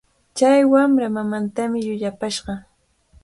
[0.37, 2.53] Chay wamra mamantami llullapashqa.